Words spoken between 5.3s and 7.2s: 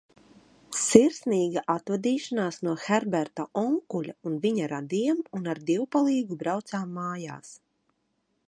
un ar Dievpalīgu braucām